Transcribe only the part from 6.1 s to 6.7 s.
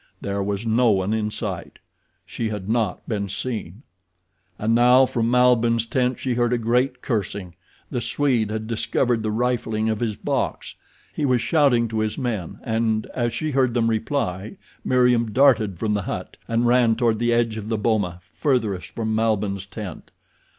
she heard a